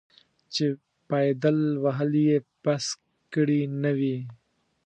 چې 0.53 0.65
پایدل 1.09 1.57
وهل 1.83 2.11
یې 2.27 2.37
بس 2.63 2.85
کړي 3.33 3.61
نه 3.83 3.91
وي. 3.97 4.17